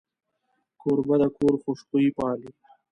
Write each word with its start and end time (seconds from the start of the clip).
کوربه 0.81 1.15
د 1.21 1.23
کور 1.37 1.53
خوشبويي 1.63 2.11
پالي. 2.17 2.49